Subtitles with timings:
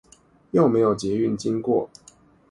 [0.49, 1.87] 又沒有捷運經過